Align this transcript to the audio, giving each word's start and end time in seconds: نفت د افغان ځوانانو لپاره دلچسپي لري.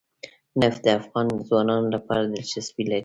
نفت 0.61 0.81
د 0.85 0.87
افغان 0.99 1.25
ځوانانو 1.47 1.87
لپاره 1.95 2.21
دلچسپي 2.33 2.83
لري. 2.91 2.99